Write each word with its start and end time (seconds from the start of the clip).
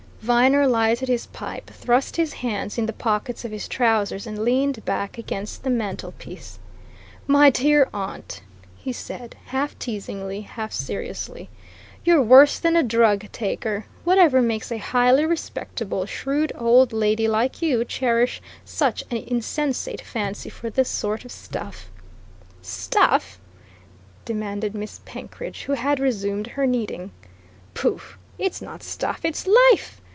Viner 0.21 0.67
lighted 0.67 1.07
his 1.09 1.25
pipe, 1.25 1.67
thrust 1.71 2.15
his 2.15 2.31
hands 2.33 2.77
in 2.77 2.85
the 2.85 2.93
pockets 2.93 3.43
of 3.43 3.49
his 3.49 3.67
trousers 3.67 4.27
and 4.27 4.37
leaned 4.45 4.85
back 4.85 5.17
against 5.17 5.63
the 5.63 5.69
mantelpiece. 5.71 6.59
"My 7.25 7.49
dear 7.49 7.89
aunt!" 7.91 8.43
he 8.77 8.93
said 8.93 9.35
half 9.45 9.77
teasingly, 9.79 10.41
half 10.41 10.71
seriously. 10.73 11.49
"You're 12.05 12.21
worse 12.21 12.59
than 12.59 12.75
a 12.75 12.83
drug 12.83 13.31
taker. 13.31 13.85
Whatever 14.03 14.43
makes 14.43 14.71
a 14.71 14.77
highly 14.77 15.25
respectable, 15.25 16.05
shrewd 16.05 16.51
old 16.55 16.93
lady 16.93 17.27
like 17.27 17.63
you 17.63 17.83
cherish 17.83 18.43
such 18.63 19.03
an 19.09 19.17
insensate 19.17 20.01
fancy 20.01 20.49
for 20.51 20.69
this 20.69 20.87
sort 20.89 21.25
of 21.25 21.31
stuff?" 21.31 21.89
"Stuff?" 22.61 23.39
demanded 24.23 24.75
Miss 24.75 24.99
Penkridge, 25.03 25.63
who 25.63 25.73
had 25.73 25.99
resumed 25.99 26.45
her 26.45 26.67
knitting. 26.67 27.09
"Pooh! 27.73 27.99
It's 28.37 28.61
not 28.61 28.83
stuff 28.83 29.21
it's 29.25 29.47
life! 29.47 29.97